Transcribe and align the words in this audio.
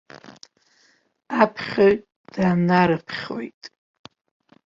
Аԥхьаҩ 1.41 1.95
данарԥхьоит. 2.33 3.61